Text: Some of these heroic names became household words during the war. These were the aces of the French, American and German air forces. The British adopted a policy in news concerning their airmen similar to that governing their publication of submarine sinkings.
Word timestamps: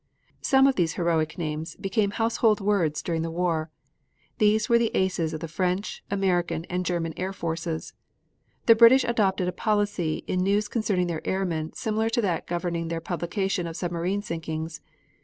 Some 0.41 0.65
of 0.65 0.77
these 0.77 0.93
heroic 0.95 1.37
names 1.37 1.75
became 1.75 2.09
household 2.09 2.59
words 2.59 3.03
during 3.03 3.21
the 3.21 3.29
war. 3.29 3.69
These 4.39 4.67
were 4.67 4.79
the 4.79 4.89
aces 4.97 5.31
of 5.31 5.41
the 5.41 5.47
French, 5.47 6.03
American 6.09 6.65
and 6.71 6.83
German 6.83 7.13
air 7.17 7.31
forces. 7.31 7.93
The 8.65 8.73
British 8.73 9.03
adopted 9.03 9.47
a 9.47 9.51
policy 9.51 10.23
in 10.25 10.39
news 10.39 10.67
concerning 10.67 11.05
their 11.05 11.21
airmen 11.27 11.73
similar 11.73 12.09
to 12.09 12.21
that 12.21 12.47
governing 12.47 12.87
their 12.87 12.99
publication 12.99 13.67
of 13.67 13.77
submarine 13.77 14.23
sinkings. 14.23 14.81